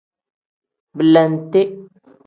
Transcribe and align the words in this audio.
Belente. 0.97 1.61